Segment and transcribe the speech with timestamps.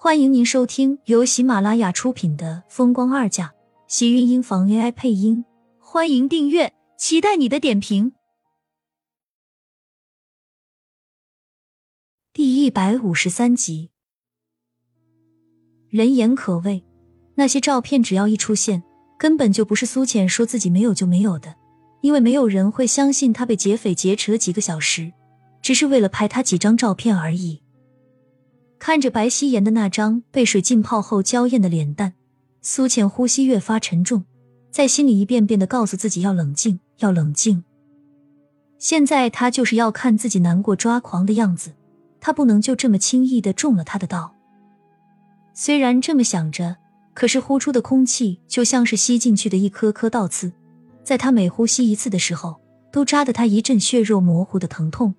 [0.00, 3.46] 欢迎您收听由喜马拉雅出品的《风光二嫁》，
[3.88, 5.44] 喜运音房 AI 配音。
[5.80, 8.12] 欢迎订阅，期待你的点评。
[12.32, 13.90] 第一百五十三集，
[15.88, 16.84] 人言可畏，
[17.34, 18.84] 那些照片只要一出现，
[19.18, 21.56] 根本就不是苏浅说自己没有就没有的，
[22.02, 25.12] 因为没有人会相信他被劫匪劫持了几个小时，
[25.60, 27.64] 只是为了拍他几张照片而已。
[28.78, 32.14] 看着白希言的那张被水浸泡后娇艳的脸蛋，
[32.62, 34.24] 苏浅呼吸越发沉重，
[34.70, 37.64] 在心里一遍遍的告诉自己要冷静，要冷静。
[38.78, 41.72] 现在他就是要看自己难过抓狂的样子，
[42.20, 44.34] 他不能就这么轻易的中了他的道。
[45.52, 46.76] 虽然这么想着，
[47.12, 50.52] 可是呼出的空气就像是吸进去的一颗颗倒刺，
[51.02, 52.60] 在他每呼吸一次的时候，
[52.92, 55.12] 都扎得他一阵血肉模糊的疼痛。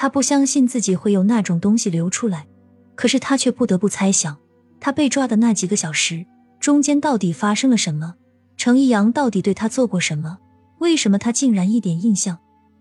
[0.00, 2.46] 他不相信自己会有那种东西流出来，
[2.94, 4.38] 可是他却不得不猜想，
[4.80, 6.24] 他被抓的那几个小时
[6.58, 8.14] 中间到底发生了什么？
[8.56, 10.38] 程逸阳到底对他做过什么？
[10.78, 12.38] 为什么他竟然一点印象，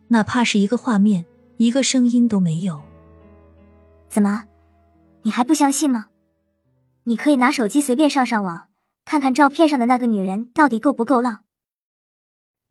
[0.07, 1.25] 哪怕是一个画面、
[1.57, 2.81] 一个声音都没有？
[4.07, 4.45] 怎么，
[5.23, 6.05] 你还不相信吗？
[7.03, 8.69] 你可以拿手机随便上上网，
[9.03, 11.39] 看看照片上的那个女人到底够不够浪。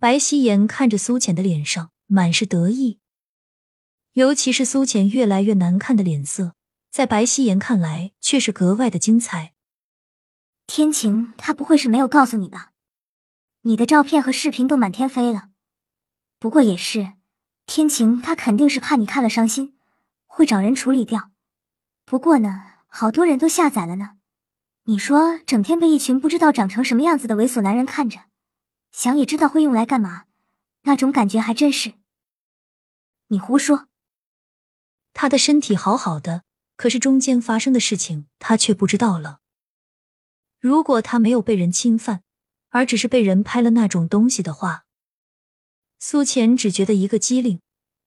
[0.00, 3.00] 白希言看着苏浅的脸上满是得意。
[4.18, 6.56] 尤其是苏浅越来越难看的脸色，
[6.90, 9.54] 在白希言看来却是格外的精彩。
[10.66, 12.72] 天晴，他不会是没有告诉你吧？
[13.60, 15.50] 你的照片和视频都满天飞了。
[16.40, 17.12] 不过也是，
[17.64, 19.78] 天晴他肯定是怕你看了伤心，
[20.26, 21.30] 会找人处理掉。
[22.04, 24.16] 不过呢，好多人都下载了呢。
[24.86, 28.22] 你说，整天被一群不知道长成什么样子的猥琐男人看着，
[28.90, 30.24] 想也知道会用来干嘛，
[30.82, 31.94] 那种感觉还真是……
[33.28, 33.87] 你胡说。
[35.20, 36.44] 他的身体好好的，
[36.76, 39.40] 可是中间发生的事情他却不知道了。
[40.60, 42.22] 如果他没有被人侵犯，
[42.68, 44.84] 而只是被人拍了那种东西的话，
[45.98, 47.58] 苏浅只觉得一个机灵。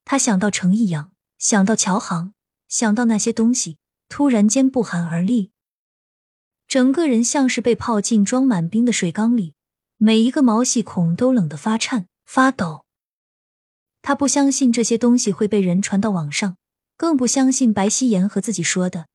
[0.05, 2.33] 他想到程逸阳，想到乔航，
[2.69, 3.77] 想到那些东西，
[4.07, 5.51] 突然间不寒而栗，
[6.65, 9.53] 整个人像是被泡进装满冰的水缸里，
[9.97, 12.85] 每一个毛细孔都冷得发颤发抖。
[14.01, 16.55] 他不相信这些东西会被人传到网上。
[17.01, 19.07] 更不相信白希言和自己说的，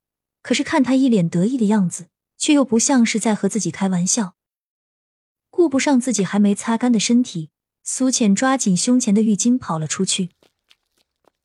[0.42, 4.34] 可是看他一脸得意的样子，却又不像是在和自己开玩笑。
[5.50, 7.50] 顾不上自己还没擦干的身体，
[7.84, 10.30] 苏浅抓紧胸前的浴巾跑了出去。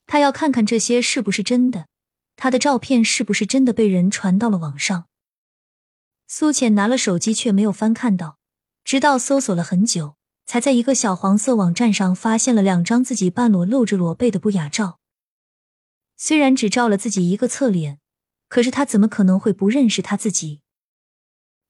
[0.07, 1.85] 他要看看这些是不是真的，
[2.35, 5.06] 他的照片是不是真的被人传到了网上。
[6.28, 8.40] 苏浅拿了手机，却没有翻看到，
[8.84, 10.16] 直到搜索了很久，
[10.47, 15.00] 才在一个小黄色网站上发现了两张自己半裸露着裸背的不雅照。
[16.24, 18.00] 虽然只照了自己一个侧脸，
[18.48, 20.62] 可是他怎么可能会不认识他自己？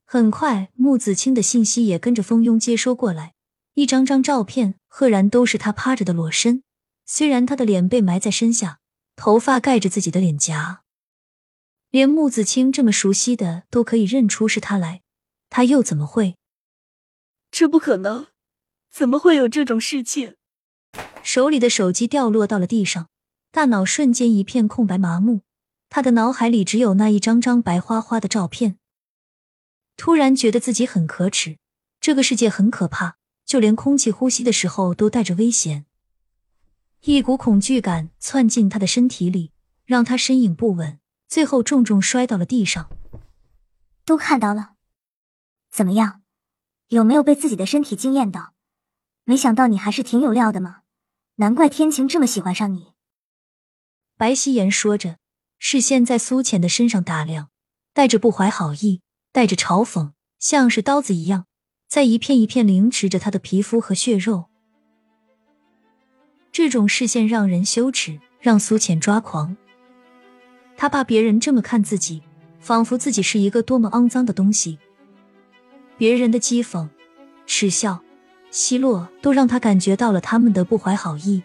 [0.03, 3.33] 很快，穆子清的信息也跟着蜂拥接收过来，
[3.75, 6.63] 一张张照片赫然都是他趴着的裸身。
[7.05, 8.79] 虽然他的脸被埋在身下，
[9.15, 10.83] 头发盖着自己的脸颊，
[11.89, 15.01] 连穆子清这么熟悉的都可以认出是他来，
[15.49, 16.35] 他又怎么会？
[17.49, 18.27] 这不可能！
[18.91, 20.35] 怎么会有这种事情？
[21.23, 23.07] 手里的手机掉落到了地上。
[23.53, 25.41] 大脑瞬间一片空白麻木，
[25.89, 28.77] 他的脑海里只有那一张张白花花的照片。
[29.97, 31.57] 突然觉得自己很可耻，
[31.99, 35.85] 这个世界很可怕，就连空气呼吸的时候都带着危险。
[37.01, 39.51] 一股恐惧感窜进他的身体里，
[39.83, 42.89] 让他身影不稳，最后重重摔到了地上。
[44.05, 44.75] 都看到了，
[45.69, 46.21] 怎么样？
[46.87, 48.53] 有没有被自己的身体惊艳到？
[49.25, 50.83] 没想到你还是挺有料的嘛，
[51.35, 52.90] 难怪天晴这么喜欢上你。
[54.21, 55.17] 白希言说着，
[55.57, 57.49] 视线在苏浅的身上打量，
[57.91, 59.01] 带着不怀好意，
[59.31, 61.47] 带着嘲讽，像是刀子一样，
[61.89, 64.45] 在一片一片凌迟着他的皮肤和血肉。
[66.51, 69.57] 这种视线让人羞耻，让苏浅抓狂。
[70.77, 72.21] 他怕别人这么看自己，
[72.59, 74.77] 仿佛自己是一个多么肮脏的东西。
[75.97, 76.87] 别人的讥讽、
[77.47, 78.03] 耻笑、
[78.51, 81.41] 奚落，都让他感觉到了他们的不怀好意。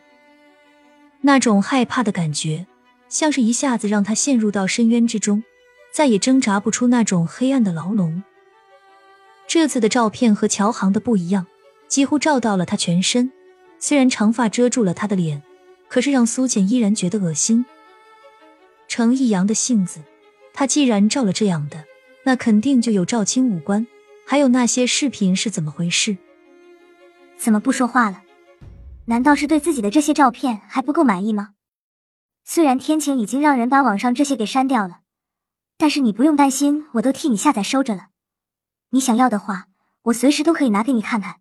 [1.26, 2.68] 那种害怕的感觉，
[3.08, 5.42] 像是一下子让他陷入到深渊之中，
[5.92, 8.22] 再也挣扎不出那种黑暗的牢笼。
[9.48, 11.48] 这次的照片和乔航的不一样，
[11.88, 13.32] 几乎照到了他全身。
[13.80, 15.42] 虽然长发遮住了他的脸，
[15.88, 17.66] 可是让苏浅依然觉得恶心。
[18.86, 19.98] 程逸阳的性子，
[20.54, 21.84] 他既然照了这样的，
[22.22, 23.84] 那肯定就有赵青五官。
[24.24, 26.16] 还有那些视频是怎么回事？
[27.36, 28.22] 怎么不说话了？
[29.08, 31.54] 难道是对自己的这些照片还不够满意吗？
[32.44, 35.00] 虽然天晴已经让人把网上这些给删掉了，
[35.76, 38.08] 但是你不用担心，我都替你下载收着了。
[38.90, 39.68] 你想要的话，
[40.02, 41.40] 我随时都可以拿给你看看。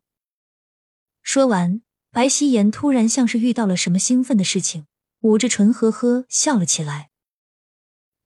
[1.23, 1.81] 说完，
[2.12, 4.85] 白希言突然像是遇到了什么兴奋的事情，
[5.21, 7.09] 捂着唇呵呵笑了起来。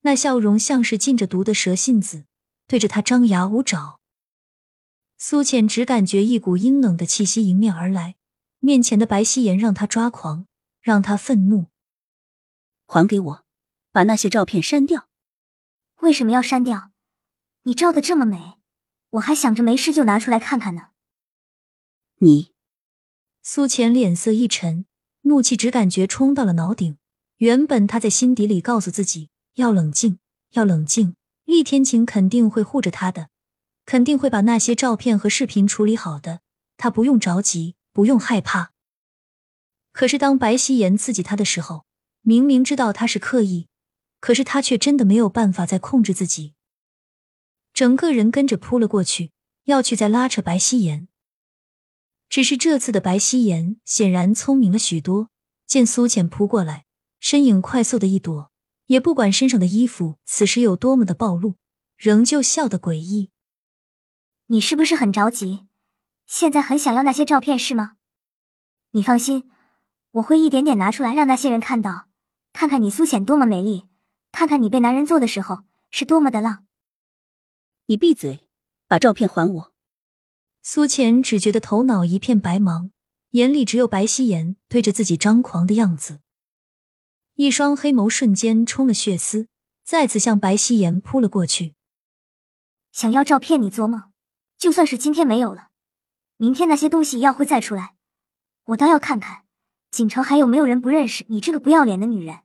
[0.02, 2.26] 那笑容像是浸着毒的蛇信子，
[2.68, 4.00] 对着他张牙舞爪。
[5.18, 8.16] 苏浅只感觉一股阴冷的气息迎面而来，
[8.60, 10.46] 面前的白希言让他抓狂，
[10.82, 11.68] 让他愤怒。
[12.86, 13.46] 还给我，
[13.92, 15.08] 把那些照片删掉。
[16.02, 16.92] 为什么要删掉？
[17.64, 18.58] 你照的这么美，
[19.12, 20.90] 我还想着没事就拿出来看看呢。
[22.20, 22.54] 你，
[23.42, 24.86] 苏浅脸色一沉，
[25.22, 26.98] 怒气只感觉冲到了脑顶。
[27.38, 30.20] 原本他在心底里告诉自己要冷静，
[30.52, 31.16] 要冷静，
[31.46, 33.30] 厉天晴肯定会护着他的。
[33.86, 36.42] 肯定会把那些照片和视频处理好的，
[36.78, 38.72] 他不用着急，不用害怕。
[39.92, 41.86] 可是当白希言刺激他的时候，
[42.22, 43.68] 明明知道他是刻意，
[44.20, 46.54] 可是他却真的没有办法再控制自己，
[47.74, 49.32] 整个人跟着扑了过去，
[49.66, 51.08] 要去再拉扯白希言。
[52.30, 55.30] 只是这次的白希言显然聪明了许多，
[55.66, 56.86] 见苏浅扑过来，
[57.20, 58.52] 身影快速的一躲，
[58.86, 61.56] 也不管身上的衣服此时有多么的暴露，
[61.98, 63.32] 仍旧笑得诡异。
[64.48, 65.69] 你是不是很着急？
[66.30, 67.94] 现在很想要那些照片是吗？
[68.92, 69.50] 你放心，
[70.12, 72.08] 我会一点点拿出来让那些人看到，
[72.54, 73.88] 看看你苏浅多么美丽，
[74.32, 76.68] 看看你被男人做的时候是多么的浪。
[77.88, 78.48] 你闭嘴，
[78.88, 79.74] 把照片还我！
[80.62, 82.92] 苏浅只觉得头脑一片白茫，
[83.32, 86.20] 眼里只有白希言对着自己张狂的样子，
[87.34, 89.48] 一双黑眸瞬间充了血丝，
[89.84, 91.74] 再次向白希言扑了过去。
[92.92, 94.12] 想要照片，你做梦！
[94.60, 95.69] 就算是今天没有了，
[96.42, 97.96] 明天那些东西要会再出来，
[98.68, 99.44] 我倒要看看
[99.92, 102.40] 锦城还有没有人不认识你这个不要脸的女人。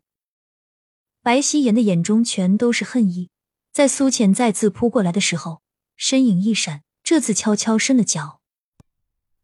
[1.22, 3.30] 白希言的眼中全都是恨意，
[3.72, 5.62] 在苏浅再次扑过来的时候，
[5.96, 8.40] 身影一闪，这次悄悄伸了脚。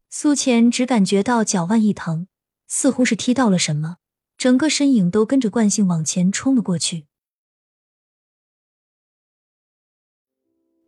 [0.09, 2.27] 苏浅只感觉到脚腕一疼，
[2.67, 3.99] 似乎是踢到了什么，
[4.37, 7.07] 整个身影都跟着惯性往前冲了过去。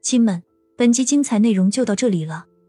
[0.02, 0.44] 亲们。
[0.76, 2.48] 本集精彩内容就到这里了，